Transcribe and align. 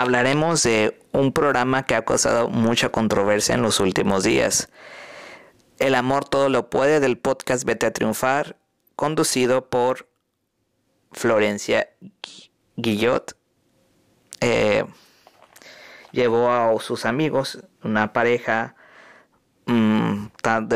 hablaremos 0.00 0.62
de 0.62 0.98
un 1.12 1.32
programa 1.32 1.84
que 1.84 1.94
ha 1.94 2.06
causado 2.06 2.48
mucha 2.48 2.88
controversia 2.88 3.54
en 3.54 3.60
los 3.60 3.80
últimos 3.80 4.24
días. 4.24 4.70
El 5.78 5.94
amor 5.94 6.26
todo 6.26 6.48
lo 6.48 6.70
puede 6.70 7.00
del 7.00 7.18
podcast 7.18 7.64
Vete 7.64 7.84
a 7.84 7.92
Triunfar, 7.92 8.56
conducido 8.96 9.68
por 9.68 10.08
Florencia 11.12 11.90
Guillot. 12.76 13.36
Eh, 14.40 14.86
llevó 16.12 16.50
a 16.50 16.80
sus 16.80 17.04
amigos, 17.04 17.62
una 17.82 18.14
pareja 18.14 18.76
mm, 19.66 20.28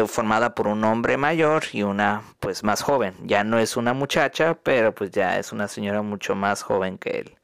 formada 0.06 0.54
por 0.54 0.66
un 0.68 0.84
hombre 0.84 1.16
mayor 1.16 1.64
y 1.72 1.82
una 1.82 2.20
pues 2.40 2.62
más 2.62 2.82
joven. 2.82 3.14
Ya 3.22 3.42
no 3.42 3.58
es 3.58 3.78
una 3.78 3.94
muchacha, 3.94 4.52
pero 4.62 4.94
pues 4.94 5.12
ya 5.12 5.38
es 5.38 5.50
una 5.50 5.66
señora 5.66 6.02
mucho 6.02 6.34
más 6.34 6.62
joven 6.62 6.98
que 6.98 7.20
él 7.20 7.38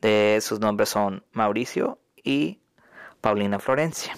de 0.00 0.38
sus 0.40 0.60
nombres 0.60 0.88
son 0.88 1.24
Mauricio 1.32 1.98
y 2.22 2.60
Paulina 3.20 3.58
Florencia. 3.58 4.16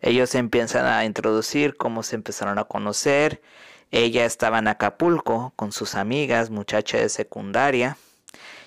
Ellos 0.00 0.34
empiezan 0.34 0.86
a 0.86 1.04
introducir 1.04 1.76
cómo 1.76 2.02
se 2.02 2.16
empezaron 2.16 2.58
a 2.58 2.64
conocer. 2.64 3.42
Ella 3.90 4.24
estaba 4.24 4.58
en 4.58 4.68
Acapulco 4.68 5.52
con 5.56 5.72
sus 5.72 5.94
amigas, 5.94 6.50
muchacha 6.50 6.98
de 6.98 7.08
secundaria, 7.08 7.96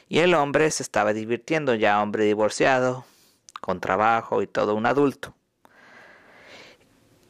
y 0.08 0.20
el 0.20 0.34
hombre 0.34 0.72
se 0.72 0.84
estaba 0.84 1.14
divirtiendo, 1.14 1.76
ya 1.76 2.02
hombre 2.02 2.26
divorciado, 2.26 3.06
con 3.62 3.80
trabajo 3.80 4.42
y 4.42 4.48
todo 4.48 4.76
un 4.76 4.86
adulto. 4.86 5.36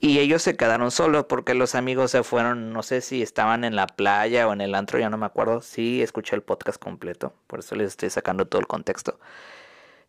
Y 0.02 0.20
ellos 0.20 0.42
se 0.42 0.56
quedaron 0.56 0.92
solos 0.92 1.26
porque 1.28 1.54
los 1.54 1.76
amigos 1.76 2.12
se 2.12 2.24
fueron, 2.24 2.72
no 2.72 2.84
sé 2.84 3.02
si 3.02 3.22
estaban 3.22 3.66
en 3.66 3.76
la 3.76 3.86
playa 3.86 4.48
o 4.48 4.54
en 4.54 4.62
el 4.62 4.74
antro, 4.76 4.98
ya 4.98 5.10
no 5.10 5.18
me 5.18 5.26
acuerdo. 5.26 5.62
Sí, 5.62 6.02
escuché 6.02 6.36
el 6.36 6.42
podcast 6.42 6.82
completo, 6.82 7.34
por 7.48 7.60
eso 7.60 7.76
les 7.76 7.90
estoy 7.90 8.10
sacando 8.10 8.48
todo 8.48 8.62
el 8.62 8.68
contexto. 8.68 9.20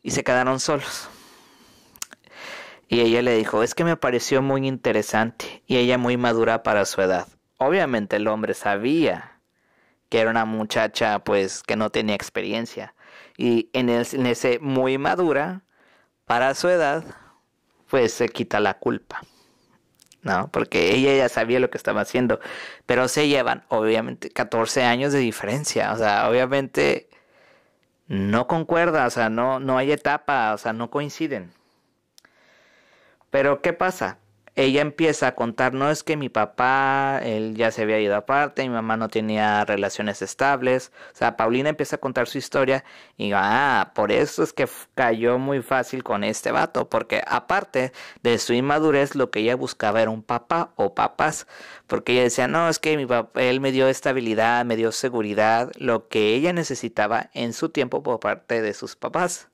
Y 0.02 0.12
se 0.12 0.22
quedaron 0.22 0.60
solos. 0.60 1.08
Y 2.88 3.00
ella 3.00 3.22
le 3.22 3.36
dijo, 3.36 3.62
es 3.62 3.74
que 3.74 3.84
me 3.84 3.96
pareció 3.96 4.42
muy 4.42 4.66
interesante 4.66 5.62
y 5.66 5.76
ella 5.76 5.98
muy 5.98 6.16
madura 6.16 6.62
para 6.62 6.84
su 6.84 7.00
edad. 7.00 7.28
Obviamente 7.58 8.16
el 8.16 8.28
hombre 8.28 8.54
sabía 8.54 9.40
que 10.08 10.18
era 10.20 10.30
una 10.30 10.44
muchacha 10.44 11.20
pues 11.20 11.62
que 11.62 11.76
no 11.76 11.90
tenía 11.90 12.14
experiencia. 12.14 12.94
Y 13.36 13.70
en, 13.72 13.88
en 13.90 14.26
ese 14.26 14.58
muy 14.60 14.98
madura 14.98 15.62
para 16.26 16.54
su 16.54 16.68
edad, 16.68 17.04
pues 17.88 18.12
se 18.12 18.28
quita 18.28 18.60
la 18.60 18.78
culpa. 18.78 19.22
¿No? 20.22 20.50
Porque 20.50 20.94
ella 20.94 21.14
ya 21.16 21.28
sabía 21.28 21.60
lo 21.60 21.70
que 21.70 21.78
estaba 21.78 22.02
haciendo, 22.02 22.40
pero 22.86 23.08
se 23.08 23.28
llevan 23.28 23.64
obviamente 23.68 24.30
14 24.30 24.82
años 24.84 25.12
de 25.12 25.18
diferencia, 25.20 25.92
o 25.92 25.96
sea, 25.96 26.28
obviamente 26.28 27.08
no 28.08 28.46
concuerda, 28.46 29.06
o 29.06 29.10
sea, 29.10 29.30
no, 29.30 29.60
no 29.60 29.78
hay 29.78 29.92
etapa, 29.92 30.52
o 30.54 30.58
sea, 30.58 30.72
no 30.72 30.90
coinciden. 30.90 31.52
Pero 33.30 33.62
¿qué 33.62 33.72
pasa? 33.72 34.18
Ella 34.60 34.82
empieza 34.82 35.28
a 35.28 35.34
contar, 35.34 35.74
no 35.74 35.90
es 35.90 36.02
que 36.02 36.16
mi 36.16 36.28
papá, 36.28 37.20
él 37.24 37.54
ya 37.56 37.70
se 37.70 37.82
había 37.82 38.00
ido 38.00 38.14
aparte, 38.16 38.62
mi 38.62 38.68
mamá 38.68 38.96
no 38.96 39.08
tenía 39.08 39.64
relaciones 39.64 40.22
estables, 40.22 40.92
o 41.12 41.16
sea, 41.16 41.36
Paulina 41.36 41.70
empieza 41.70 41.96
a 41.96 42.00
contar 42.00 42.28
su 42.28 42.38
historia 42.38 42.84
y 43.16 43.32
ah, 43.34 43.92
por 43.94 44.12
eso 44.12 44.42
es 44.42 44.52
que 44.52 44.68
cayó 44.94 45.38
muy 45.38 45.62
fácil 45.62 46.02
con 46.02 46.24
este 46.24 46.52
vato, 46.52 46.88
porque 46.88 47.22
aparte 47.26 47.92
de 48.22 48.38
su 48.38 48.52
inmadurez, 48.52 49.14
lo 49.14 49.30
que 49.30 49.40
ella 49.40 49.56
buscaba 49.56 50.02
era 50.02 50.10
un 50.10 50.22
papá 50.22 50.72
o 50.76 50.94
papás, 50.94 51.46
porque 51.86 52.12
ella 52.12 52.22
decía, 52.24 52.48
no, 52.48 52.68
es 52.68 52.78
que 52.78 52.96
mi 52.96 53.06
papá, 53.06 53.40
él 53.42 53.60
me 53.60 53.72
dio 53.72 53.88
estabilidad, 53.88 54.64
me 54.64 54.76
dio 54.76 54.92
seguridad, 54.92 55.72
lo 55.76 56.08
que 56.08 56.34
ella 56.34 56.52
necesitaba 56.52 57.30
en 57.34 57.52
su 57.52 57.70
tiempo 57.70 58.02
por 58.02 58.20
parte 58.20 58.62
de 58.62 58.74
sus 58.74 58.96
papás. 58.96 59.49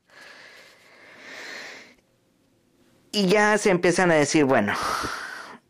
Y 3.12 3.26
ya 3.28 3.56
se 3.58 3.70
empiezan 3.70 4.10
a 4.10 4.14
decir, 4.14 4.44
bueno, 4.44 4.74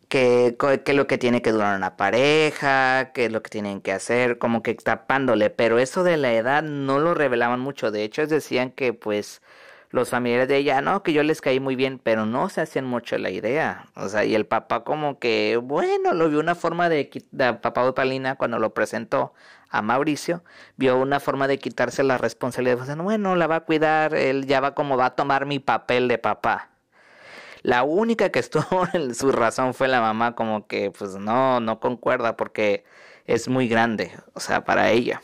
que, 0.08 0.56
que 0.84 0.94
lo 0.94 1.06
que 1.06 1.18
tiene 1.18 1.42
que 1.42 1.52
durar 1.52 1.76
una 1.76 1.96
pareja, 1.96 3.12
que 3.12 3.26
es 3.26 3.32
lo 3.32 3.42
que 3.42 3.50
tienen 3.50 3.80
que 3.80 3.92
hacer, 3.92 4.38
como 4.38 4.62
que 4.62 4.74
tapándole, 4.74 5.50
pero 5.50 5.78
eso 5.78 6.04
de 6.04 6.16
la 6.16 6.32
edad 6.32 6.62
no 6.62 6.98
lo 6.98 7.14
revelaban 7.14 7.60
mucho, 7.60 7.90
de 7.90 8.04
hecho 8.04 8.26
decían 8.26 8.70
que 8.70 8.92
pues 8.92 9.42
los 9.90 10.10
familiares 10.10 10.48
de 10.48 10.56
ella, 10.58 10.80
no, 10.80 11.02
que 11.02 11.12
yo 11.12 11.22
les 11.22 11.40
caí 11.40 11.60
muy 11.60 11.76
bien, 11.76 12.00
pero 12.02 12.26
no 12.26 12.48
se 12.48 12.60
hacían 12.60 12.84
mucho 12.86 13.18
la 13.18 13.30
idea, 13.30 13.86
o 13.94 14.08
sea, 14.08 14.24
y 14.24 14.34
el 14.34 14.46
papá 14.46 14.84
como 14.84 15.18
que, 15.18 15.56
bueno, 15.62 16.14
lo 16.14 16.28
vio 16.28 16.40
una 16.40 16.54
forma 16.54 16.88
de, 16.88 17.10
de 17.30 17.54
papá 17.54 17.84
de 17.84 17.92
Palina 17.92 18.36
cuando 18.36 18.58
lo 18.58 18.74
presentó 18.74 19.32
a 19.70 19.82
Mauricio, 19.82 20.42
vio 20.76 20.96
una 20.98 21.20
forma 21.20 21.48
de 21.48 21.58
quitarse 21.58 22.02
la 22.02 22.18
responsabilidad, 22.18 22.96
bueno, 22.98 23.36
la 23.36 23.46
va 23.46 23.56
a 23.56 23.60
cuidar, 23.60 24.14
él 24.14 24.46
ya 24.46 24.60
va 24.60 24.74
como 24.74 24.96
va 24.96 25.06
a 25.06 25.16
tomar 25.16 25.46
mi 25.46 25.58
papel 25.60 26.08
de 26.08 26.18
papá. 26.18 26.75
La 27.66 27.82
única 27.82 28.30
que 28.30 28.38
estuvo 28.38 28.86
en 28.94 29.12
su 29.16 29.32
razón 29.32 29.74
fue 29.74 29.88
la 29.88 30.00
mamá, 30.00 30.36
como 30.36 30.68
que 30.68 30.92
pues 30.92 31.16
no, 31.16 31.58
no 31.58 31.80
concuerda 31.80 32.36
porque 32.36 32.84
es 33.26 33.48
muy 33.48 33.66
grande, 33.66 34.12
o 34.34 34.40
sea, 34.40 34.64
para 34.64 34.92
ella. 34.92 35.20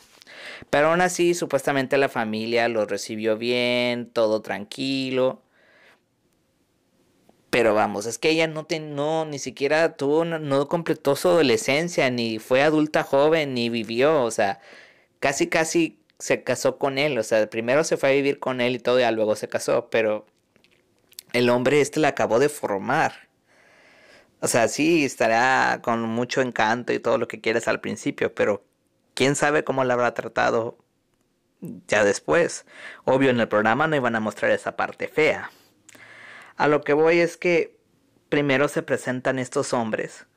Pero 0.69 0.89
aún 0.89 0.99
así, 1.01 1.35
supuestamente 1.35 1.97
la 1.97 2.09
familia 2.09 2.67
lo 2.67 2.85
recibió 2.85 3.37
bien, 3.37 4.09
todo 4.11 4.41
tranquilo. 4.41 5.41
Pero 7.49 7.73
vamos, 7.75 8.05
es 8.07 8.17
que 8.17 8.29
ella 8.31 8.47
no, 8.47 8.67
no 8.81 9.25
ni 9.25 9.39
siquiera 9.39 9.95
tuvo, 9.95 10.25
no 10.25 10.67
completó 10.67 11.15
su 11.15 11.29
adolescencia, 11.29 12.09
ni 12.09 12.39
fue 12.39 12.61
adulta 12.63 13.03
joven, 13.03 13.53
ni 13.53 13.69
vivió, 13.69 14.23
o 14.23 14.31
sea, 14.31 14.59
casi 15.19 15.47
casi 15.47 15.99
se 16.19 16.43
casó 16.43 16.77
con 16.77 16.97
él, 16.97 17.17
o 17.17 17.23
sea, 17.23 17.49
primero 17.49 17.83
se 17.85 17.97
fue 17.97 18.09
a 18.09 18.13
vivir 18.13 18.39
con 18.39 18.59
él 18.61 18.75
y 18.75 18.79
todo, 18.79 18.99
y 18.99 19.15
luego 19.15 19.35
se 19.35 19.47
casó, 19.47 19.89
pero 19.89 20.25
el 21.33 21.49
hombre 21.49 21.81
este 21.81 21.99
la 21.99 22.09
acabó 22.09 22.39
de 22.39 22.49
formar. 22.49 23.27
O 24.39 24.47
sea, 24.47 24.67
sí, 24.67 25.05
estará 25.05 25.81
con 25.81 26.01
mucho 26.01 26.41
encanto 26.41 26.93
y 26.93 26.99
todo 26.99 27.17
lo 27.17 27.27
que 27.27 27.41
quieras 27.41 27.67
al 27.67 27.81
principio, 27.81 28.33
pero 28.33 28.63
quién 29.13 29.35
sabe 29.35 29.63
cómo 29.63 29.83
la 29.83 29.93
habrá 29.95 30.13
tratado 30.13 30.77
ya 31.87 32.03
después. 32.03 32.65
Obvio, 33.05 33.29
en 33.29 33.39
el 33.39 33.47
programa 33.47 33.87
no 33.87 33.95
iban 33.95 34.15
a 34.15 34.19
mostrar 34.19 34.51
esa 34.51 34.75
parte 34.75 35.07
fea. 35.07 35.49
A 36.57 36.67
lo 36.67 36.81
que 36.81 36.93
voy 36.93 37.19
es 37.19 37.37
que 37.37 37.77
primero 38.29 38.67
se 38.67 38.83
presentan 38.83 39.39
estos 39.39 39.73
hombres 39.73 40.27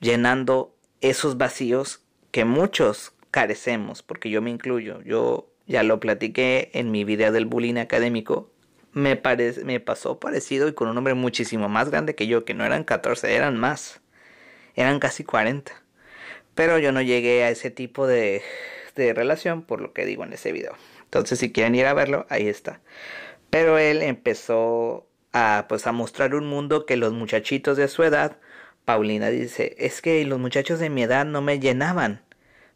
llenando 0.00 0.74
esos 1.00 1.36
vacíos 1.36 2.02
que 2.30 2.44
muchos 2.44 3.12
carecemos, 3.30 4.02
porque 4.02 4.30
yo 4.30 4.42
me 4.42 4.50
incluyo. 4.50 5.02
Yo 5.02 5.52
ya 5.66 5.82
lo 5.82 6.00
platiqué 6.00 6.70
en 6.74 6.90
mi 6.90 7.04
video 7.04 7.30
del 7.30 7.46
bullying 7.46 7.76
académico 7.76 8.50
me, 8.98 9.20
me 9.64 9.80
pasó 9.80 10.18
parecido 10.18 10.68
y 10.68 10.74
con 10.74 10.88
un 10.88 10.98
hombre 10.98 11.14
muchísimo 11.14 11.68
más 11.68 11.90
grande 11.90 12.14
que 12.14 12.26
yo, 12.26 12.44
que 12.44 12.54
no 12.54 12.64
eran 12.64 12.84
14, 12.84 13.34
eran 13.34 13.56
más. 13.56 14.00
Eran 14.74 15.00
casi 15.00 15.24
40. 15.24 15.72
Pero 16.54 16.78
yo 16.78 16.92
no 16.92 17.02
llegué 17.02 17.44
a 17.44 17.50
ese 17.50 17.70
tipo 17.70 18.06
de, 18.06 18.42
de 18.96 19.14
relación 19.14 19.62
por 19.62 19.80
lo 19.80 19.92
que 19.92 20.04
digo 20.04 20.24
en 20.24 20.32
ese 20.32 20.52
video. 20.52 20.74
Entonces 21.04 21.38
si 21.38 21.52
quieren 21.52 21.74
ir 21.74 21.86
a 21.86 21.94
verlo, 21.94 22.26
ahí 22.28 22.48
está. 22.48 22.80
Pero 23.50 23.78
él 23.78 24.02
empezó 24.02 25.08
a, 25.32 25.66
pues, 25.68 25.86
a 25.86 25.92
mostrar 25.92 26.34
un 26.34 26.46
mundo 26.48 26.86
que 26.86 26.96
los 26.96 27.12
muchachitos 27.12 27.76
de 27.76 27.88
su 27.88 28.02
edad, 28.02 28.38
Paulina 28.84 29.30
dice, 29.30 29.74
es 29.78 30.02
que 30.02 30.24
los 30.24 30.38
muchachos 30.38 30.78
de 30.80 30.90
mi 30.90 31.02
edad 31.02 31.24
no 31.24 31.42
me 31.42 31.60
llenaban. 31.60 32.22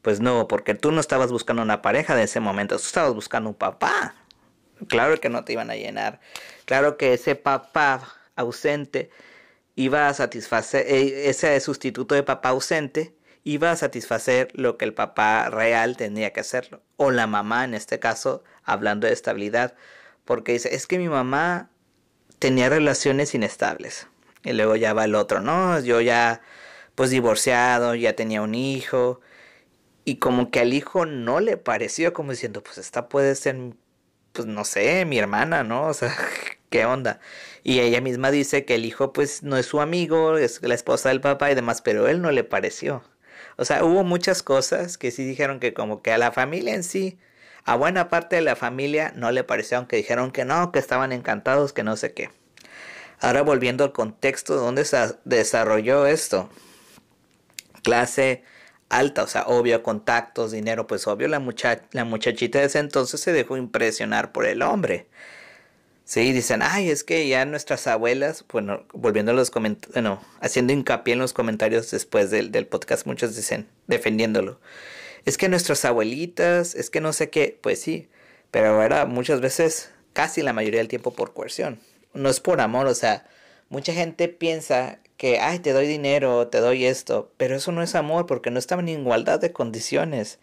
Pues 0.02 0.20
no, 0.20 0.48
porque 0.48 0.74
tú 0.74 0.90
no 0.92 1.00
estabas 1.00 1.30
buscando 1.30 1.62
una 1.62 1.82
pareja 1.82 2.16
de 2.16 2.24
ese 2.24 2.40
momento, 2.40 2.76
tú 2.76 2.82
estabas 2.82 3.14
buscando 3.14 3.50
un 3.50 3.54
papá. 3.54 4.16
Claro 4.88 5.18
que 5.20 5.28
no 5.28 5.44
te 5.44 5.52
iban 5.52 5.70
a 5.70 5.76
llenar. 5.76 6.20
Claro 6.64 6.96
que 6.96 7.14
ese 7.14 7.34
papá 7.34 8.16
ausente 8.36 9.10
iba 9.74 10.08
a 10.08 10.14
satisfacer, 10.14 10.86
eh, 10.86 11.28
ese 11.28 11.58
sustituto 11.60 12.14
de 12.14 12.22
papá 12.22 12.50
ausente 12.50 13.14
iba 13.44 13.70
a 13.70 13.76
satisfacer 13.76 14.48
lo 14.54 14.76
que 14.76 14.84
el 14.84 14.94
papá 14.94 15.50
real 15.50 15.96
tenía 15.96 16.32
que 16.32 16.40
hacerlo. 16.40 16.82
O 16.96 17.10
la 17.10 17.26
mamá, 17.26 17.64
en 17.64 17.74
este 17.74 17.98
caso, 17.98 18.44
hablando 18.64 19.06
de 19.06 19.12
estabilidad. 19.12 19.74
Porque 20.24 20.52
dice, 20.52 20.74
es 20.74 20.86
que 20.86 20.98
mi 20.98 21.08
mamá 21.08 21.70
tenía 22.38 22.68
relaciones 22.68 23.34
inestables. 23.34 24.06
Y 24.44 24.52
luego 24.52 24.76
ya 24.76 24.92
va 24.92 25.04
el 25.04 25.14
otro, 25.14 25.40
¿no? 25.40 25.78
Yo 25.80 26.00
ya, 26.00 26.40
pues 26.94 27.10
divorciado, 27.10 27.94
ya 27.94 28.14
tenía 28.14 28.42
un 28.42 28.54
hijo. 28.54 29.20
Y 30.04 30.16
como 30.16 30.50
que 30.50 30.60
al 30.60 30.72
hijo 30.72 31.06
no 31.06 31.40
le 31.40 31.56
pareció 31.56 32.12
como 32.12 32.32
diciendo, 32.32 32.62
pues 32.62 32.78
esta 32.78 33.08
puede 33.08 33.34
ser 33.34 33.56
pues 34.32 34.46
no 34.46 34.64
sé, 34.64 35.04
mi 35.04 35.18
hermana, 35.18 35.64
¿no? 35.64 35.88
O 35.88 35.94
sea, 35.94 36.14
¿qué 36.70 36.84
onda? 36.84 37.20
Y 37.64 37.80
ella 37.80 38.00
misma 38.00 38.30
dice 38.30 38.64
que 38.64 38.74
el 38.74 38.84
hijo 38.84 39.12
pues 39.12 39.42
no 39.42 39.56
es 39.56 39.66
su 39.66 39.80
amigo, 39.80 40.36
es 40.38 40.62
la 40.62 40.74
esposa 40.74 41.10
del 41.10 41.20
papá 41.20 41.50
y 41.50 41.54
demás, 41.54 41.82
pero 41.82 42.08
él 42.08 42.22
no 42.22 42.30
le 42.32 42.44
pareció. 42.44 43.04
O 43.56 43.64
sea, 43.64 43.84
hubo 43.84 44.04
muchas 44.04 44.42
cosas 44.42 44.98
que 44.98 45.10
sí 45.10 45.24
dijeron 45.24 45.60
que 45.60 45.74
como 45.74 46.02
que 46.02 46.12
a 46.12 46.18
la 46.18 46.32
familia 46.32 46.74
en 46.74 46.82
sí, 46.82 47.18
a 47.64 47.76
buena 47.76 48.08
parte 48.08 48.36
de 48.36 48.42
la 48.42 48.56
familia 48.56 49.12
no 49.14 49.30
le 49.30 49.44
pareció, 49.44 49.78
aunque 49.78 49.96
dijeron 49.96 50.32
que 50.32 50.44
no, 50.44 50.72
que 50.72 50.78
estaban 50.78 51.12
encantados, 51.12 51.72
que 51.72 51.84
no 51.84 51.96
sé 51.96 52.12
qué. 52.12 52.30
Ahora 53.20 53.42
volviendo 53.42 53.84
al 53.84 53.92
contexto 53.92 54.56
donde 54.56 54.84
se 54.84 55.14
desarrolló 55.24 56.06
esto. 56.06 56.50
Clase 57.84 58.42
alta, 58.92 59.22
o 59.22 59.26
sea, 59.26 59.44
obvio, 59.46 59.82
contactos, 59.82 60.52
dinero, 60.52 60.86
pues 60.86 61.06
obvio, 61.06 61.26
la, 61.26 61.42
la 61.92 62.04
muchachita 62.04 62.58
de 62.60 62.66
ese 62.66 62.78
entonces 62.78 63.20
se 63.20 63.32
dejó 63.32 63.56
impresionar 63.56 64.32
por 64.32 64.46
el 64.46 64.62
hombre. 64.62 65.08
Sí, 66.04 66.32
dicen, 66.32 66.60
ay, 66.62 66.90
es 66.90 67.04
que 67.04 67.26
ya 67.26 67.44
nuestras 67.46 67.86
abuelas, 67.86 68.44
bueno, 68.52 68.84
volviendo 68.92 69.32
a 69.32 69.34
los 69.34 69.50
comentarios, 69.50 69.94
bueno, 69.94 70.22
haciendo 70.40 70.74
hincapié 70.74 71.14
en 71.14 71.20
los 71.20 71.32
comentarios 71.32 71.90
después 71.90 72.30
del, 72.30 72.52
del 72.52 72.66
podcast, 72.66 73.06
muchos 73.06 73.34
dicen, 73.34 73.66
defendiéndolo, 73.86 74.60
es 75.24 75.38
que 75.38 75.48
nuestras 75.48 75.84
abuelitas, 75.86 76.74
es 76.74 76.90
que 76.90 77.00
no 77.00 77.14
sé 77.14 77.30
qué, 77.30 77.58
pues 77.62 77.80
sí, 77.80 78.08
pero 78.50 78.80
ahora 78.82 79.06
muchas 79.06 79.40
veces, 79.40 79.90
casi 80.12 80.42
la 80.42 80.52
mayoría 80.52 80.80
del 80.80 80.88
tiempo 80.88 81.14
por 81.14 81.32
coerción, 81.32 81.80
no 82.12 82.28
es 82.28 82.40
por 82.40 82.60
amor, 82.60 82.86
o 82.88 82.94
sea, 82.94 83.24
mucha 83.72 83.94
gente 83.94 84.28
piensa 84.28 84.98
que, 85.16 85.40
ay, 85.40 85.58
te 85.58 85.72
doy 85.72 85.86
dinero, 85.86 86.46
te 86.48 86.58
doy 86.58 86.84
esto, 86.84 87.32
pero 87.38 87.56
eso 87.56 87.72
no 87.72 87.82
es 87.82 87.94
amor 87.94 88.26
porque 88.26 88.50
no 88.50 88.58
estaban 88.58 88.88
en 88.90 89.00
igualdad 89.00 89.40
de 89.40 89.52
condiciones 89.52 90.38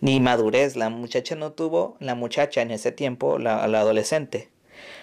ni 0.00 0.20
madurez. 0.20 0.76
La 0.76 0.88
muchacha 0.88 1.34
no 1.34 1.50
tuvo, 1.52 1.96
la 1.98 2.14
muchacha 2.14 2.62
en 2.62 2.70
ese 2.70 2.92
tiempo, 2.92 3.40
la, 3.40 3.64
adolescente, 3.64 4.48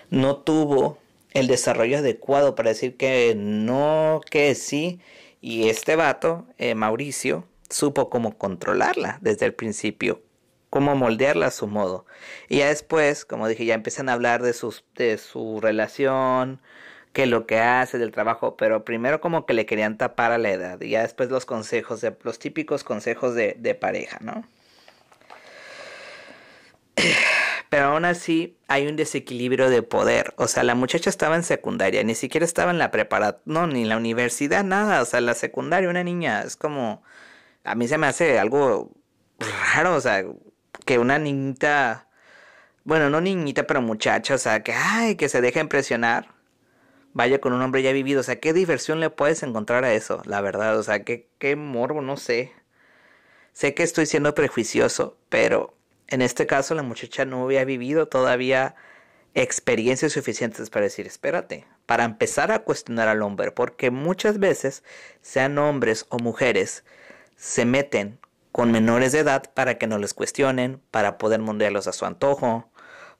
no 0.09 0.37
tuvo 0.37 0.99
el 1.33 1.47
desarrollo 1.47 1.97
adecuado 1.97 2.55
para 2.55 2.69
decir 2.69 2.95
que 2.95 3.35
no, 3.35 4.21
que 4.31 4.55
sí. 4.55 5.01
Y 5.41 5.67
este 5.67 5.97
vato, 5.97 6.45
eh, 6.57 6.75
Mauricio, 6.75 7.45
supo 7.69 8.09
cómo 8.09 8.37
controlarla 8.37 9.19
desde 9.21 9.45
el 9.45 9.53
principio, 9.53 10.21
cómo 10.69 10.95
moldearla 10.95 11.47
a 11.47 11.51
su 11.51 11.67
modo. 11.67 12.05
Y 12.47 12.59
ya 12.59 12.69
después, 12.69 13.25
como 13.25 13.49
dije, 13.49 13.65
ya 13.65 13.73
empiezan 13.73 14.07
a 14.07 14.13
hablar 14.13 14.43
de, 14.43 14.53
sus, 14.53 14.85
de 14.95 15.17
su 15.17 15.59
relación, 15.59 16.61
que 17.13 17.25
lo 17.25 17.45
que 17.47 17.59
hace 17.59 17.97
del 17.97 18.11
trabajo, 18.11 18.55
pero 18.57 18.85
primero 18.85 19.21
como 19.21 19.45
que 19.45 19.53
le 19.53 19.65
querían 19.65 19.97
tapar 19.97 20.31
a 20.31 20.37
la 20.37 20.51
edad 20.51 20.81
y 20.81 20.91
ya 20.91 21.01
después 21.01 21.29
los 21.29 21.45
consejos, 21.45 22.05
los 22.23 22.39
típicos 22.39 22.83
consejos 22.83 23.35
de, 23.35 23.55
de 23.59 23.75
pareja, 23.75 24.19
¿no? 24.21 24.45
Pero 27.69 27.85
aún 27.85 28.05
así 28.05 28.57
hay 28.67 28.87
un 28.87 28.95
desequilibrio 28.95 29.69
de 29.69 29.83
poder. 29.83 30.33
O 30.37 30.47
sea, 30.47 30.63
la 30.63 30.75
muchacha 30.75 31.09
estaba 31.09 31.35
en 31.35 31.43
secundaria, 31.43 32.03
ni 32.03 32.15
siquiera 32.15 32.45
estaba 32.45 32.71
en 32.71 32.79
la 32.79 32.91
preparatoria, 32.91 33.43
no, 33.45 33.67
ni 33.67 33.83
en 33.83 33.89
la 33.89 33.97
universidad, 33.97 34.63
nada. 34.63 35.01
O 35.01 35.05
sea, 35.05 35.21
la 35.21 35.35
secundaria, 35.35 35.89
una 35.89 36.03
niña, 36.03 36.41
es 36.41 36.55
como, 36.57 37.03
a 37.63 37.75
mí 37.75 37.87
se 37.87 37.97
me 37.97 38.07
hace 38.07 38.39
algo 38.39 38.91
raro, 39.75 39.95
o 39.95 40.01
sea, 40.01 40.25
que 40.85 40.99
una 40.99 41.19
niñita, 41.19 42.07
bueno, 42.83 43.09
no 43.09 43.21
niñita, 43.21 43.67
pero 43.67 43.81
muchacha, 43.81 44.35
o 44.35 44.37
sea, 44.39 44.63
que, 44.63 44.73
ay, 44.73 45.15
que 45.15 45.29
se 45.29 45.41
deja 45.41 45.59
impresionar 45.61 46.38
vaya 47.19 47.41
con 47.41 47.51
un 47.51 47.61
hombre 47.61 47.81
ya 47.81 47.91
vivido. 47.91 48.21
O 48.21 48.23
sea, 48.23 48.39
¿qué 48.39 48.53
diversión 48.53 49.01
le 49.01 49.09
puedes 49.09 49.43
encontrar 49.43 49.83
a 49.83 49.93
eso? 49.93 50.21
La 50.23 50.39
verdad, 50.39 50.79
o 50.79 50.83
sea, 50.83 51.03
qué, 51.03 51.27
qué 51.37 51.57
morbo, 51.57 52.01
no 52.01 52.15
sé. 52.15 52.53
Sé 53.51 53.73
que 53.73 53.83
estoy 53.83 54.05
siendo 54.05 54.33
prejuicioso, 54.33 55.17
pero 55.27 55.75
en 56.07 56.21
este 56.21 56.47
caso 56.47 56.75
la 56.75 56.83
muchacha 56.83 57.25
no 57.25 57.43
había 57.43 57.65
vivido 57.65 58.07
todavía 58.07 58.75
experiencias 59.33 60.13
suficientes 60.13 60.69
para 60.69 60.85
decir, 60.85 61.07
espérate, 61.07 61.67
para 61.85 62.05
empezar 62.05 62.53
a 62.53 62.59
cuestionar 62.59 63.09
al 63.09 63.21
hombre, 63.21 63.51
porque 63.51 63.91
muchas 63.91 64.39
veces, 64.39 64.81
sean 65.21 65.57
hombres 65.57 66.05
o 66.07 66.19
mujeres, 66.19 66.85
se 67.35 67.65
meten 67.65 68.17
con 68.53 68.71
menores 68.71 69.11
de 69.11 69.19
edad 69.19 69.43
para 69.53 69.77
que 69.77 69.87
no 69.87 69.97
les 69.97 70.13
cuestionen, 70.13 70.81
para 70.89 71.17
poder 71.17 71.41
moldearlos 71.41 71.87
a 71.87 71.91
su 71.91 72.05
antojo, 72.05 72.71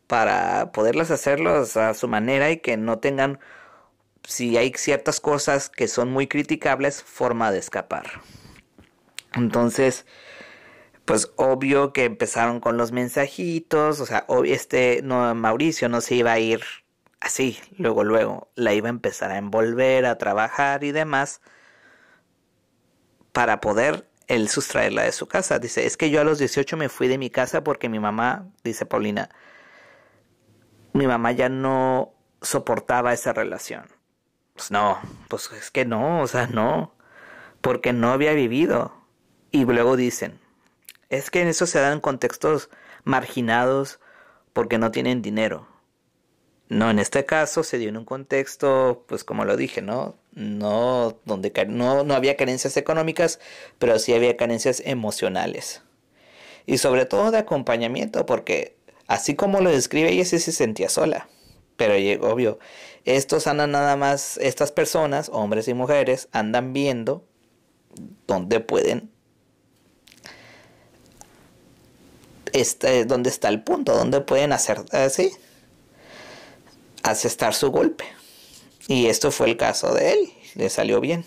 para 0.08 0.72
poderlas 0.72 1.12
hacerlos 1.12 1.76
a 1.76 1.94
su 1.94 2.08
manera 2.08 2.50
y 2.50 2.58
que 2.60 2.78
no 2.78 3.00
tengan 3.00 3.40
si 4.30 4.58
hay 4.58 4.72
ciertas 4.76 5.20
cosas 5.20 5.70
que 5.70 5.88
son 5.88 6.12
muy 6.12 6.28
criticables, 6.28 7.02
forma 7.02 7.52
de 7.52 7.58
escapar. 7.58 8.22
Entonces, 9.34 10.06
pues 11.06 11.32
obvio 11.36 11.94
que 11.94 12.06
empezaron 12.06 12.60
con 12.60 12.78
los 12.78 12.92
mensajitos, 12.92 14.00
o 14.00 14.06
sea, 14.06 14.28
este 14.46 15.02
no, 15.04 15.34
Mauricio 15.34 15.90
no 15.90 16.00
se 16.02 16.14
iba 16.16 16.32
a 16.32 16.40
ir 16.40 16.62
así, 17.20 17.60
luego, 17.78 18.04
luego, 18.04 18.52
la 18.54 18.74
iba 18.76 18.88
a 18.88 18.92
empezar 18.92 19.32
a 19.32 19.38
envolver, 19.38 20.06
a 20.06 20.20
trabajar 20.20 20.84
y 20.84 20.92
demás, 20.92 21.42
para 23.32 23.60
poder 23.62 24.08
él 24.28 24.48
sustraerla 24.48 25.04
de 25.04 25.12
su 25.12 25.28
casa. 25.28 25.58
Dice, 25.58 25.88
es 25.88 25.98
que 25.98 26.12
yo 26.12 26.22
a 26.22 26.24
los 26.24 26.38
18 26.38 26.78
me 26.78 26.90
fui 26.90 27.08
de 27.08 27.18
mi 27.18 27.32
casa 27.32 27.64
porque 27.64 27.90
mi 27.90 28.00
mamá, 28.00 28.48
dice 28.64 28.86
Paulina, 28.86 29.30
mi 30.94 31.08
mamá 31.08 31.32
ya 31.32 31.50
no 31.50 32.14
soportaba 32.44 33.12
esa 33.12 33.34
relación. 33.34 33.99
Pues 34.60 34.72
no, 34.72 35.00
pues 35.30 35.50
es 35.54 35.72
que 35.72 35.86
no, 35.86 36.22
o 36.22 36.28
sea, 36.28 36.48
no, 36.48 36.94
porque 37.62 37.94
no 37.94 38.12
había 38.12 38.34
vivido. 38.34 38.92
Y 39.52 39.64
luego 39.64 39.96
dicen, 39.96 40.38
es 41.08 41.32
que 41.32 41.40
en 41.40 41.48
eso 41.48 41.66
se 41.66 41.80
dan 41.80 42.02
contextos 42.02 42.70
marginados 43.06 44.02
porque 44.52 44.78
no 44.78 44.92
tienen 44.92 45.22
dinero. 45.22 45.66
No, 46.68 46.90
en 46.92 47.00
este 47.00 47.24
caso 47.24 47.64
se 47.64 47.78
dio 47.78 47.88
en 47.88 47.96
un 47.96 48.04
contexto, 48.04 49.06
pues 49.08 49.24
como 49.24 49.46
lo 49.46 49.56
dije, 49.56 49.82
¿no? 49.82 50.18
No, 50.34 51.18
donde 51.24 51.54
no, 51.70 52.04
no 52.04 52.14
había 52.14 52.36
carencias 52.36 52.76
económicas, 52.76 53.40
pero 53.78 53.98
sí 53.98 54.14
había 54.14 54.36
carencias 54.36 54.82
emocionales. 54.86 55.84
Y 56.66 56.80
sobre 56.80 57.06
todo 57.06 57.32
de 57.32 57.38
acompañamiento, 57.38 58.26
porque 58.26 58.76
así 59.08 59.36
como 59.36 59.62
lo 59.62 59.70
describe, 59.70 60.12
ella 60.12 60.26
sí 60.26 60.38
se 60.38 60.52
sentía 60.52 60.90
sola. 60.90 61.30
Pero 61.78 61.94
obvio, 62.28 62.60
estos 63.06 63.48
andan 63.48 63.72
nada 63.72 63.96
más, 63.96 64.38
estas 64.38 64.72
personas, 64.72 65.30
hombres 65.34 65.68
y 65.68 65.74
mujeres, 65.74 66.28
andan 66.32 66.74
viendo 66.74 67.26
dónde 68.28 68.60
pueden, 68.60 69.12
este, 72.54 73.06
dónde 73.06 73.30
está 73.30 73.50
el 73.50 73.64
punto, 73.64 73.96
dónde 73.96 74.22
pueden 74.22 74.54
hacer 74.54 74.84
así, 74.92 75.32
asestar 77.04 77.54
su 77.54 77.72
golpe. 77.72 78.06
Y 78.88 79.08
esto 79.08 79.32
fue 79.32 79.48
el 79.48 79.58
caso 79.58 79.94
de 79.94 80.14
él, 80.14 80.34
le 80.56 80.70
salió 80.70 81.00
bien. 81.00 81.26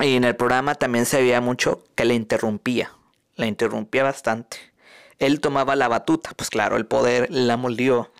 Y 0.00 0.16
en 0.16 0.24
el 0.24 0.36
programa 0.36 0.74
también 0.74 1.06
se 1.06 1.20
veía 1.20 1.40
mucho 1.40 1.82
que 1.94 2.04
le 2.04 2.14
interrumpía, 2.14 2.92
la 3.36 3.46
interrumpía 3.46 4.02
bastante. 4.02 4.58
Él 5.18 5.40
tomaba 5.40 5.76
la 5.76 5.88
batuta, 5.88 6.32
pues 6.36 6.50
claro, 6.50 6.76
el 6.76 6.86
poder 6.86 7.28
la 7.30 7.56
moldeó 7.56 8.12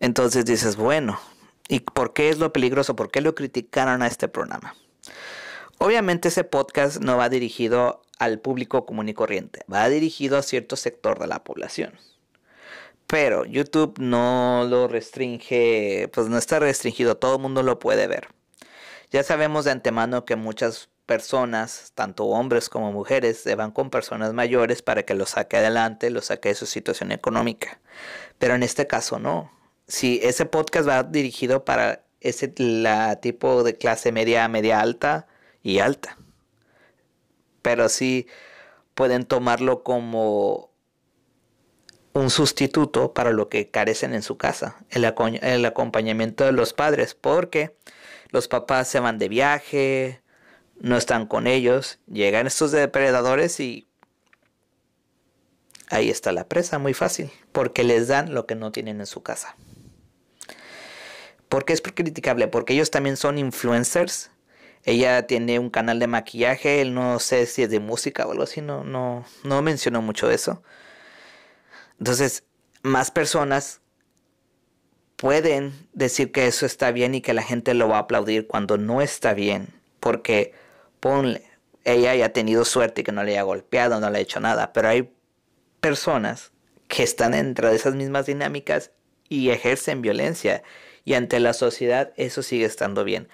entonces 0.00 0.44
dices, 0.44 0.76
bueno, 0.76 1.20
¿y 1.68 1.80
por 1.80 2.12
qué 2.12 2.28
es 2.28 2.38
lo 2.38 2.52
peligroso? 2.52 2.96
¿Por 2.96 3.10
qué 3.10 3.20
lo 3.20 3.34
criticaron 3.34 4.02
a 4.02 4.06
este 4.06 4.28
programa? 4.28 4.74
Obviamente 5.78 6.28
ese 6.28 6.44
podcast 6.44 7.00
no 7.00 7.16
va 7.16 7.28
dirigido 7.28 8.02
al 8.18 8.38
público 8.40 8.86
común 8.86 9.08
y 9.08 9.14
corriente, 9.14 9.64
va 9.72 9.88
dirigido 9.88 10.38
a 10.38 10.42
cierto 10.42 10.76
sector 10.76 11.18
de 11.18 11.26
la 11.26 11.42
población. 11.44 11.98
Pero 13.06 13.44
YouTube 13.44 13.98
no 13.98 14.64
lo 14.68 14.88
restringe, 14.88 16.08
pues 16.12 16.28
no 16.28 16.38
está 16.38 16.58
restringido, 16.58 17.16
todo 17.16 17.36
el 17.36 17.42
mundo 17.42 17.62
lo 17.62 17.78
puede 17.78 18.06
ver. 18.06 18.28
Ya 19.10 19.22
sabemos 19.22 19.64
de 19.64 19.72
antemano 19.72 20.24
que 20.24 20.36
muchas 20.36 20.88
personas, 21.06 21.92
tanto 21.94 22.24
hombres 22.24 22.68
como 22.68 22.92
mujeres, 22.92 23.38
se 23.38 23.54
van 23.54 23.72
con 23.72 23.90
personas 23.90 24.32
mayores 24.32 24.82
para 24.82 25.02
que 25.02 25.14
los 25.14 25.30
saque 25.30 25.58
adelante, 25.58 26.10
los 26.10 26.26
saque 26.26 26.48
de 26.48 26.54
su 26.54 26.66
situación 26.66 27.12
económica. 27.12 27.80
Pero 28.38 28.54
en 28.54 28.62
este 28.62 28.86
caso 28.86 29.18
no 29.18 29.52
si 29.86 30.20
ese 30.22 30.46
podcast 30.46 30.88
va 30.88 31.02
dirigido 31.02 31.64
para 31.64 32.04
ese 32.20 32.52
la 32.56 33.20
tipo 33.20 33.62
de 33.62 33.76
clase 33.76 34.12
media, 34.12 34.48
media 34.48 34.80
alta 34.80 35.26
y 35.62 35.78
alta. 35.78 36.18
Pero 37.62 37.88
sí 37.88 38.26
pueden 38.94 39.24
tomarlo 39.24 39.82
como 39.82 40.70
un 42.14 42.30
sustituto 42.30 43.12
para 43.12 43.32
lo 43.32 43.48
que 43.48 43.70
carecen 43.70 44.14
en 44.14 44.22
su 44.22 44.36
casa, 44.36 44.76
el, 44.90 45.04
el 45.42 45.64
acompañamiento 45.64 46.44
de 46.44 46.52
los 46.52 46.72
padres, 46.72 47.14
porque 47.14 47.76
los 48.30 48.46
papás 48.46 48.88
se 48.88 49.00
van 49.00 49.18
de 49.18 49.28
viaje, 49.28 50.22
no 50.78 50.96
están 50.96 51.26
con 51.26 51.46
ellos, 51.46 51.98
llegan 52.06 52.46
estos 52.46 52.70
depredadores 52.70 53.58
y 53.58 53.88
ahí 55.90 56.08
está 56.08 56.30
la 56.32 56.48
presa, 56.48 56.78
muy 56.78 56.94
fácil, 56.94 57.30
porque 57.52 57.82
les 57.82 58.06
dan 58.06 58.32
lo 58.32 58.46
que 58.46 58.54
no 58.54 58.70
tienen 58.70 59.00
en 59.00 59.06
su 59.06 59.22
casa. 59.22 59.56
¿Por 61.48 61.64
qué 61.64 61.72
es 61.72 61.82
criticable? 61.82 62.48
Porque 62.48 62.72
ellos 62.74 62.90
también 62.90 63.16
son 63.16 63.38
influencers. 63.38 64.30
Ella 64.84 65.26
tiene 65.26 65.58
un 65.58 65.70
canal 65.70 65.98
de 65.98 66.06
maquillaje, 66.06 66.82
él 66.82 66.92
no 66.92 67.18
sé 67.18 67.46
si 67.46 67.62
es 67.62 67.70
de 67.70 67.80
música 67.80 68.26
o 68.26 68.32
algo 68.32 68.42
así, 68.42 68.60
no, 68.60 68.84
no, 68.84 69.24
no 69.42 69.62
mencionó 69.62 70.02
mucho 70.02 70.30
eso. 70.30 70.62
Entonces, 71.98 72.44
más 72.82 73.10
personas 73.10 73.80
pueden 75.16 75.72
decir 75.94 76.32
que 76.32 76.46
eso 76.46 76.66
está 76.66 76.90
bien 76.90 77.14
y 77.14 77.22
que 77.22 77.32
la 77.32 77.42
gente 77.42 77.72
lo 77.72 77.88
va 77.88 77.96
a 77.96 78.00
aplaudir 78.00 78.46
cuando 78.46 78.76
no 78.76 79.00
está 79.00 79.32
bien. 79.32 79.68
Porque, 80.00 80.52
ponle, 81.00 81.42
ella 81.84 82.10
haya 82.10 82.32
tenido 82.34 82.66
suerte 82.66 83.00
y 83.00 83.04
que 83.04 83.12
no 83.12 83.24
le 83.24 83.32
haya 83.32 83.42
golpeado, 83.42 84.00
no 84.00 84.10
le 84.10 84.18
ha 84.18 84.20
hecho 84.20 84.40
nada. 84.40 84.74
Pero 84.74 84.88
hay 84.88 85.10
personas 85.80 86.52
que 86.88 87.02
están 87.02 87.32
dentro 87.32 87.70
de 87.70 87.76
esas 87.76 87.94
mismas 87.94 88.26
dinámicas 88.26 88.90
y 89.28 89.50
ejercen 89.50 90.02
violencia 90.02 90.62
y 91.04 91.14
ante 91.14 91.40
la 91.40 91.52
sociedad 91.52 92.12
eso 92.16 92.42
sigue 92.42 92.64
estando 92.64 93.04
bien. 93.04 93.28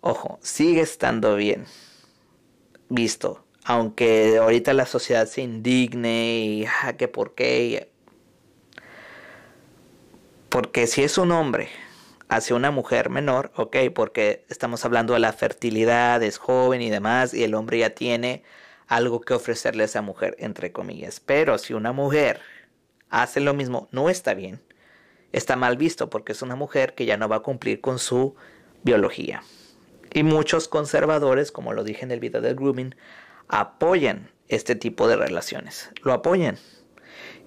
Ojo, 0.00 0.38
sigue 0.42 0.80
estando 0.82 1.36
bien. 1.36 1.66
visto. 2.88 3.44
Aunque 3.64 4.38
ahorita 4.38 4.74
la 4.74 4.86
sociedad 4.86 5.26
se 5.26 5.42
indigne 5.42 6.38
y 6.38 6.66
ah, 6.82 6.94
que 6.94 7.08
por 7.08 7.34
qué. 7.34 7.90
Porque 10.50 10.86
si 10.86 11.02
es 11.02 11.18
un 11.18 11.32
hombre 11.32 11.70
hacia 12.28 12.56
una 12.56 12.70
mujer 12.70 13.10
menor, 13.10 13.52
ok, 13.56 13.76
porque 13.94 14.44
estamos 14.48 14.84
hablando 14.84 15.14
de 15.14 15.20
la 15.20 15.32
fertilidad, 15.32 16.22
es 16.22 16.38
joven 16.38 16.82
y 16.82 16.90
demás, 16.90 17.34
y 17.34 17.44
el 17.44 17.54
hombre 17.54 17.78
ya 17.78 17.90
tiene 17.90 18.42
algo 18.86 19.20
que 19.20 19.34
ofrecerle 19.34 19.82
a 19.84 19.86
esa 19.86 20.02
mujer, 20.02 20.36
entre 20.38 20.72
comillas. 20.72 21.20
Pero 21.20 21.58
si 21.58 21.74
una 21.74 21.92
mujer 21.92 22.40
hace 23.10 23.40
lo 23.40 23.54
mismo, 23.54 23.88
no 23.92 24.10
está 24.10 24.34
bien. 24.34 24.60
Está 25.34 25.56
mal 25.56 25.76
visto 25.76 26.10
porque 26.10 26.30
es 26.30 26.42
una 26.42 26.54
mujer 26.54 26.94
que 26.94 27.06
ya 27.06 27.16
no 27.16 27.28
va 27.28 27.36
a 27.36 27.40
cumplir 27.40 27.80
con 27.80 27.98
su 27.98 28.36
biología. 28.84 29.42
Y 30.12 30.22
muchos 30.22 30.68
conservadores, 30.68 31.50
como 31.50 31.72
lo 31.72 31.82
dije 31.82 32.04
en 32.04 32.12
el 32.12 32.20
video 32.20 32.40
del 32.40 32.54
grooming, 32.54 32.94
apoyan 33.48 34.30
este 34.46 34.76
tipo 34.76 35.08
de 35.08 35.16
relaciones. 35.16 35.90
Lo 36.04 36.12
apoyan. 36.12 36.56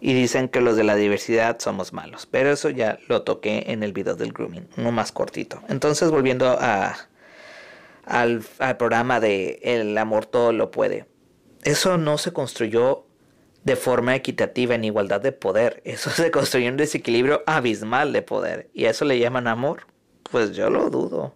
Y 0.01 0.13
dicen 0.13 0.49
que 0.49 0.59
los 0.59 0.75
de 0.75 0.83
la 0.83 0.95
diversidad 0.95 1.59
somos 1.59 1.93
malos. 1.93 2.25
Pero 2.25 2.51
eso 2.51 2.69
ya 2.69 2.99
lo 3.07 3.21
toqué 3.21 3.63
en 3.67 3.83
el 3.83 3.93
video 3.93 4.15
del 4.15 4.33
grooming, 4.33 4.67
uno 4.75 4.91
más 4.91 5.13
cortito. 5.13 5.63
Entonces, 5.69 6.11
volviendo 6.11 6.59
al, 6.59 8.43
al 8.59 8.77
programa 8.77 9.21
de 9.21 9.61
El 9.63 9.97
amor 9.97 10.25
todo 10.25 10.51
lo 10.51 10.71
puede. 10.71 11.05
Eso 11.63 11.97
no 11.97 12.17
se 12.17 12.33
construyó 12.33 13.06
de 13.67 13.75
forma 13.75 14.15
equitativa 14.15 14.75
en 14.75 14.85
igualdad 14.85 15.19
de 15.19 15.33
poder. 15.33 15.81
Eso 15.83 16.09
se 16.09 16.31
construyó 16.31 16.69
un 16.69 16.77
desequilibrio 16.77 17.43
abismal 17.45 18.13
de 18.13 18.21
poder. 18.21 18.69
¿Y 18.73 18.85
a 18.85 18.91
eso 18.91 19.03
le 19.03 19.19
llaman 19.19 19.47
amor? 19.47 19.85
Pues 20.31 20.55
yo 20.55 20.69
lo 20.69 20.89
dudo. 20.89 21.35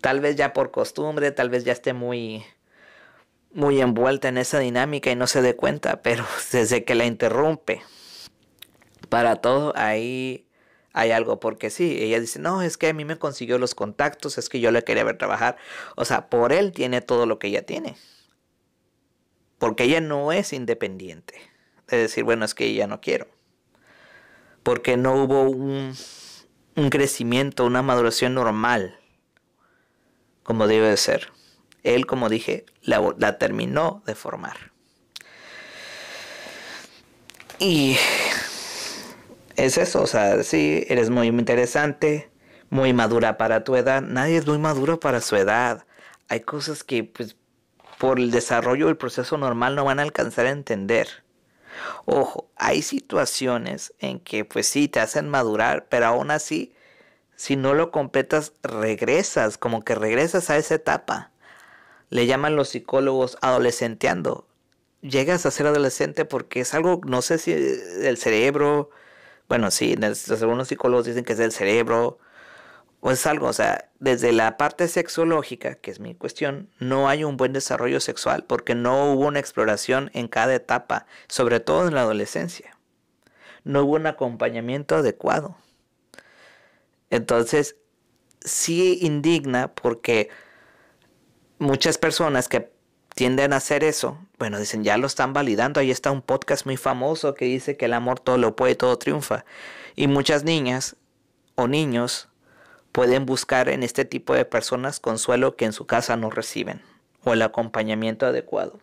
Tal 0.00 0.20
vez 0.20 0.34
ya 0.34 0.52
por 0.52 0.72
costumbre, 0.72 1.30
tal 1.30 1.50
vez 1.50 1.64
ya 1.64 1.72
esté 1.72 1.94
muy 1.94 2.44
muy 3.52 3.80
envuelta 3.80 4.26
en 4.26 4.36
esa 4.36 4.58
dinámica 4.58 5.12
y 5.12 5.14
no 5.14 5.28
se 5.28 5.40
dé 5.40 5.54
cuenta, 5.54 6.02
pero 6.02 6.26
desde 6.52 6.84
que 6.84 6.96
la 6.96 7.06
interrumpe 7.06 7.82
para 9.08 9.36
todo, 9.36 9.72
ahí 9.76 10.48
hay 10.92 11.12
algo, 11.12 11.38
porque 11.38 11.70
sí, 11.70 11.98
ella 12.00 12.18
dice, 12.18 12.40
no, 12.40 12.62
es 12.62 12.76
que 12.76 12.88
a 12.88 12.92
mí 12.92 13.04
me 13.04 13.16
consiguió 13.16 13.58
los 13.58 13.76
contactos, 13.76 14.38
es 14.38 14.48
que 14.48 14.58
yo 14.58 14.72
le 14.72 14.82
quería 14.82 15.04
ver 15.04 15.18
trabajar, 15.18 15.56
o 15.94 16.04
sea, 16.04 16.28
por 16.28 16.52
él 16.52 16.72
tiene 16.72 17.00
todo 17.00 17.26
lo 17.26 17.38
que 17.38 17.46
ella 17.46 17.64
tiene, 17.64 17.96
porque 19.64 19.84
ella 19.84 20.02
no 20.02 20.30
es 20.30 20.52
independiente, 20.52 21.40
de 21.88 21.96
decir, 21.96 22.22
bueno, 22.22 22.44
es 22.44 22.54
que 22.54 22.66
ella 22.66 22.86
no 22.86 23.00
quiero, 23.00 23.28
porque 24.62 24.98
no 24.98 25.14
hubo 25.14 25.48
un, 25.48 25.94
un 26.76 26.90
crecimiento, 26.90 27.64
una 27.64 27.80
maduración 27.80 28.34
normal, 28.34 29.00
como 30.42 30.66
debe 30.66 30.90
de 30.90 30.98
ser 30.98 31.32
él, 31.82 32.04
como 32.04 32.28
dije, 32.28 32.66
la, 32.82 33.38
terminó 33.38 34.02
de 34.04 34.14
formar. 34.14 34.72
Y 37.58 37.96
es 39.56 39.78
eso, 39.78 40.02
o 40.02 40.06
sea, 40.06 40.42
sí, 40.42 40.84
eres 40.88 41.08
muy 41.08 41.28
interesante, 41.28 42.30
muy 42.68 42.92
madura 42.92 43.38
para 43.38 43.64
tu 43.64 43.76
edad. 43.76 44.02
Nadie 44.02 44.36
es 44.36 44.46
muy 44.46 44.58
maduro 44.58 45.00
para 45.00 45.22
su 45.22 45.36
edad. 45.36 45.86
Hay 46.28 46.40
cosas 46.40 46.84
que, 46.84 47.02
pues, 47.02 47.36
por 47.98 48.18
el 48.18 48.30
desarrollo 48.30 48.86
del 48.86 48.96
proceso 48.96 49.38
normal 49.38 49.74
no 49.74 49.84
van 49.84 49.98
a 49.98 50.02
alcanzar 50.02 50.46
a 50.46 50.50
entender. 50.50 51.08
Ojo, 52.04 52.48
hay 52.56 52.82
situaciones 52.82 53.94
en 53.98 54.20
que, 54.20 54.44
pues 54.44 54.66
sí, 54.66 54.88
te 54.88 55.00
hacen 55.00 55.28
madurar, 55.28 55.86
pero 55.88 56.06
aún 56.06 56.30
así, 56.30 56.74
si 57.36 57.56
no 57.56 57.74
lo 57.74 57.90
completas, 57.90 58.52
regresas, 58.62 59.58
como 59.58 59.82
que 59.84 59.94
regresas 59.94 60.50
a 60.50 60.56
esa 60.56 60.76
etapa 60.76 61.32
le 62.10 62.26
llaman 62.26 62.54
los 62.54 62.68
psicólogos 62.68 63.38
adolescenteando. 63.40 64.46
Llegas 65.02 65.46
a 65.46 65.50
ser 65.50 65.66
adolescente 65.66 66.24
porque 66.24 66.60
es 66.60 66.72
algo, 66.72 67.00
no 67.04 67.22
sé 67.22 67.38
si 67.38 67.52
del 67.52 68.16
cerebro, 68.18 68.90
bueno, 69.48 69.70
sí, 69.72 69.96
algunos 70.40 70.68
psicólogos 70.68 71.06
dicen 71.06 71.24
que 71.24 71.32
es 71.32 71.38
del 71.38 71.50
cerebro, 71.50 72.18
o 73.06 73.10
es 73.10 73.26
algo, 73.26 73.48
o 73.48 73.52
sea, 73.52 73.90
desde 74.00 74.32
la 74.32 74.56
parte 74.56 74.88
sexológica, 74.88 75.74
que 75.74 75.90
es 75.90 76.00
mi 76.00 76.14
cuestión, 76.14 76.70
no 76.78 77.06
hay 77.06 77.22
un 77.22 77.36
buen 77.36 77.52
desarrollo 77.52 78.00
sexual 78.00 78.44
porque 78.44 78.74
no 78.74 79.12
hubo 79.12 79.26
una 79.26 79.40
exploración 79.40 80.10
en 80.14 80.26
cada 80.26 80.54
etapa, 80.54 81.04
sobre 81.28 81.60
todo 81.60 81.86
en 81.86 81.92
la 81.92 82.00
adolescencia. 82.00 82.78
No 83.62 83.82
hubo 83.82 83.96
un 83.96 84.06
acompañamiento 84.06 84.96
adecuado. 84.96 85.58
Entonces, 87.10 87.76
sí 88.40 88.98
indigna 89.02 89.74
porque 89.74 90.30
muchas 91.58 91.98
personas 91.98 92.48
que 92.48 92.72
tienden 93.14 93.52
a 93.52 93.56
hacer 93.56 93.84
eso, 93.84 94.16
bueno, 94.38 94.58
dicen, 94.58 94.82
ya 94.82 94.96
lo 94.96 95.06
están 95.06 95.34
validando, 95.34 95.78
ahí 95.78 95.90
está 95.90 96.10
un 96.10 96.22
podcast 96.22 96.64
muy 96.64 96.78
famoso 96.78 97.34
que 97.34 97.44
dice 97.44 97.76
que 97.76 97.84
el 97.84 97.92
amor 97.92 98.18
todo 98.18 98.38
lo 98.38 98.56
puede, 98.56 98.76
todo 98.76 98.96
triunfa. 98.96 99.44
Y 99.94 100.06
muchas 100.06 100.42
niñas 100.42 100.96
o 101.54 101.68
niños 101.68 102.30
pueden 102.94 103.26
buscar 103.26 103.68
en 103.68 103.82
este 103.82 104.04
tipo 104.04 104.34
de 104.34 104.44
personas 104.44 105.00
consuelo 105.00 105.56
que 105.56 105.64
en 105.64 105.72
su 105.72 105.84
casa 105.84 106.16
no 106.16 106.30
reciben 106.30 106.80
o 107.24 107.32
el 107.32 107.42
acompañamiento 107.42 108.24
adecuado. 108.24 108.78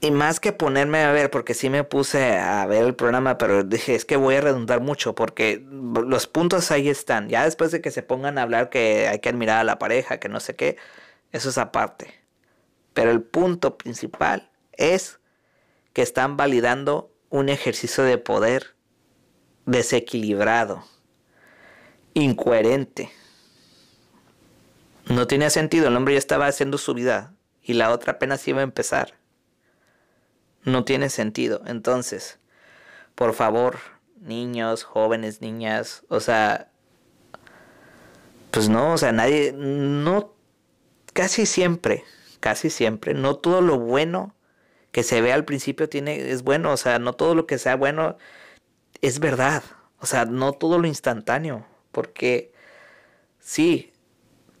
Y 0.00 0.10
más 0.10 0.40
que 0.40 0.52
ponerme 0.52 1.04
a 1.04 1.12
ver, 1.12 1.30
porque 1.30 1.54
sí 1.54 1.70
me 1.70 1.84
puse 1.84 2.38
a 2.38 2.66
ver 2.66 2.82
el 2.82 2.96
programa, 2.96 3.38
pero 3.38 3.62
dije, 3.62 3.94
es 3.94 4.04
que 4.04 4.16
voy 4.16 4.34
a 4.34 4.40
redundar 4.40 4.80
mucho, 4.80 5.14
porque 5.14 5.64
los 5.70 6.26
puntos 6.26 6.72
ahí 6.72 6.88
están. 6.88 7.28
Ya 7.28 7.44
después 7.44 7.70
de 7.70 7.80
que 7.80 7.92
se 7.92 8.02
pongan 8.02 8.36
a 8.36 8.42
hablar 8.42 8.68
que 8.68 9.06
hay 9.06 9.20
que 9.20 9.28
admirar 9.28 9.60
a 9.60 9.64
la 9.64 9.78
pareja, 9.78 10.18
que 10.18 10.28
no 10.28 10.40
sé 10.40 10.56
qué, 10.56 10.76
eso 11.30 11.50
es 11.50 11.58
aparte. 11.58 12.12
Pero 12.94 13.12
el 13.12 13.22
punto 13.22 13.78
principal 13.78 14.50
es 14.72 15.20
que 15.92 16.02
están 16.02 16.36
validando 16.36 17.12
un 17.30 17.48
ejercicio 17.48 18.02
de 18.02 18.18
poder 18.18 18.74
desequilibrado, 19.66 20.84
incoherente. 22.14 23.10
No 25.06 25.26
tenía 25.26 25.50
sentido, 25.50 25.88
el 25.88 25.96
hombre 25.96 26.14
ya 26.14 26.18
estaba 26.18 26.46
haciendo 26.46 26.78
su 26.78 26.94
vida 26.94 27.34
y 27.62 27.74
la 27.74 27.90
otra 27.90 28.14
apenas 28.14 28.46
iba 28.46 28.60
a 28.60 28.64
empezar 28.64 29.14
no 30.64 30.84
tiene 30.84 31.10
sentido. 31.10 31.62
Entonces, 31.66 32.38
por 33.14 33.34
favor, 33.34 33.78
niños, 34.20 34.84
jóvenes, 34.84 35.40
niñas, 35.40 36.04
o 36.08 36.20
sea, 36.20 36.70
pues 38.50 38.68
no, 38.68 38.92
o 38.92 38.98
sea, 38.98 39.12
nadie, 39.12 39.52
no, 39.54 40.34
casi 41.12 41.46
siempre, 41.46 42.04
casi 42.40 42.70
siempre, 42.70 43.14
no 43.14 43.36
todo 43.36 43.60
lo 43.60 43.78
bueno 43.78 44.34
que 44.92 45.02
se 45.02 45.20
ve 45.22 45.32
al 45.32 45.44
principio 45.44 45.88
tiene, 45.88 46.30
es 46.30 46.42
bueno, 46.42 46.72
o 46.72 46.76
sea, 46.76 46.98
no 46.98 47.14
todo 47.14 47.34
lo 47.34 47.46
que 47.46 47.58
sea 47.58 47.76
bueno 47.76 48.16
es 49.02 49.18
verdad, 49.18 49.62
o 49.98 50.06
sea, 50.06 50.24
no 50.24 50.52
todo 50.52 50.78
lo 50.78 50.86
instantáneo, 50.86 51.66
porque 51.90 52.52
sí, 53.40 53.92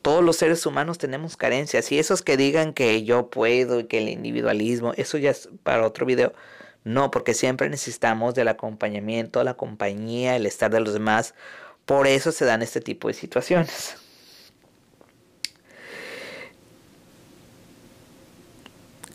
todos 0.02 0.22
los 0.22 0.36
seres 0.36 0.66
humanos 0.66 0.98
tenemos 0.98 1.36
carencias 1.36 1.90
y 1.92 1.98
esos 1.98 2.22
que 2.22 2.36
digan 2.36 2.74
que 2.74 3.04
yo 3.04 3.30
puedo 3.30 3.80
y 3.80 3.84
que 3.84 3.98
el 3.98 4.08
individualismo, 4.08 4.92
eso 4.96 5.16
ya 5.16 5.30
es 5.30 5.48
para 5.62 5.86
otro 5.86 6.04
video. 6.06 6.34
No, 6.84 7.12
porque 7.12 7.34
siempre 7.34 7.70
necesitamos 7.70 8.34
del 8.34 8.48
acompañamiento, 8.48 9.44
la 9.44 9.54
compañía, 9.54 10.34
el 10.34 10.46
estar 10.46 10.70
de 10.72 10.80
los 10.80 10.92
demás. 10.94 11.34
Por 11.86 12.08
eso 12.08 12.32
se 12.32 12.44
dan 12.44 12.62
este 12.62 12.80
tipo 12.80 13.06
de 13.08 13.14
situaciones. 13.14 13.96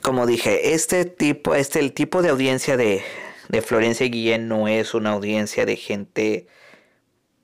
Como 0.02 0.26
dije, 0.26 0.74
este 0.74 1.04
tipo, 1.04 1.56
este 1.56 1.80
el 1.80 1.92
tipo 1.94 2.22
de 2.22 2.30
audiencia 2.30 2.78
de, 2.78 3.04
de 3.50 3.62
Florencia 3.62 4.08
Guillén 4.08 4.48
no 4.48 4.68
es 4.68 4.94
una 4.94 5.12
audiencia 5.12 5.66
de 5.66 5.76
gente 5.76 6.48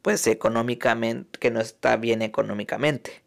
pues 0.02 0.28
económicamente 0.28 1.40
que 1.40 1.52
no 1.52 1.62
está 1.62 1.98
bien 1.98 2.22
económicamente 2.22 3.24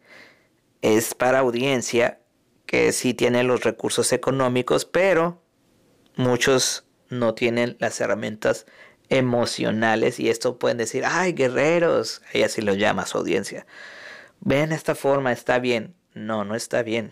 es 0.81 1.13
para 1.13 1.39
audiencia 1.39 2.21
que 2.65 2.91
sí 2.91 3.13
tiene 3.13 3.43
los 3.43 3.63
recursos 3.63 4.11
económicos, 4.13 4.85
pero 4.85 5.41
muchos 6.15 6.85
no 7.09 7.33
tienen 7.33 7.77
las 7.79 7.99
herramientas 8.01 8.65
emocionales 9.09 10.19
y 10.19 10.29
esto 10.29 10.59
pueden 10.59 10.77
decir, 10.77 11.03
ay, 11.05 11.33
guerreros, 11.33 12.21
ella 12.33 12.47
así 12.47 12.61
lo 12.61 12.73
llama 12.73 13.05
su 13.05 13.17
audiencia. 13.17 13.65
Ven 14.41 14.71
esta 14.71 14.95
forma, 14.95 15.31
está 15.31 15.59
bien. 15.59 15.95
No, 16.13 16.43
no 16.43 16.55
está 16.55 16.83
bien. 16.83 17.11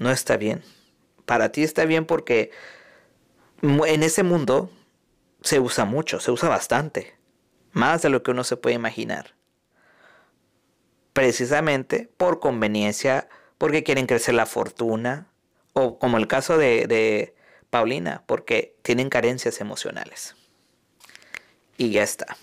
No 0.00 0.10
está 0.10 0.36
bien. 0.36 0.62
Para 1.26 1.52
ti 1.52 1.62
está 1.62 1.84
bien 1.84 2.06
porque 2.06 2.50
en 3.62 4.02
ese 4.02 4.22
mundo 4.22 4.70
se 5.42 5.60
usa 5.60 5.84
mucho, 5.84 6.20
se 6.20 6.30
usa 6.30 6.48
bastante. 6.48 7.16
Más 7.72 8.02
de 8.02 8.08
lo 8.08 8.22
que 8.22 8.30
uno 8.30 8.44
se 8.44 8.56
puede 8.56 8.76
imaginar 8.76 9.36
precisamente 11.16 12.10
por 12.18 12.40
conveniencia, 12.40 13.26
porque 13.56 13.82
quieren 13.82 14.04
crecer 14.04 14.34
la 14.34 14.44
fortuna, 14.44 15.28
o 15.72 15.98
como 15.98 16.18
el 16.18 16.28
caso 16.28 16.58
de, 16.58 16.86
de 16.86 17.34
Paulina, 17.70 18.22
porque 18.26 18.76
tienen 18.82 19.08
carencias 19.08 19.62
emocionales. 19.62 20.36
Y 21.78 21.88
ya 21.88 22.02
está. 22.02 22.36